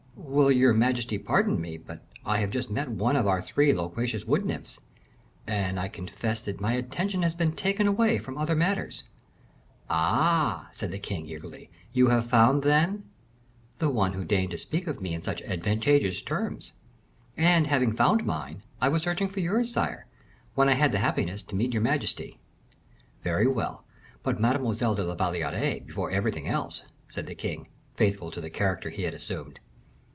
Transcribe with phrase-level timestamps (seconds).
[0.33, 4.23] "Will your majesty pardon me; but I have just met one of our three loquacious
[4.23, 4.79] wood nymphs,
[5.47, 9.03] and I confess that my attention has been taken away from other matters."
[9.89, 13.03] "Ah!" said the king, eagerly, "you have found, then"
[13.79, 16.71] "The one who deigned to speak of me in such advantageous terms;
[17.35, 20.05] and, having found mine, I was searching for yours, sire,
[20.55, 22.39] when I had the happiness to meet your majesty."
[23.23, 23.83] "Very well;
[24.23, 28.89] but Mademoiselle de la Valliere before everything else," said the king, faithful to the character
[28.91, 29.59] he had assumed.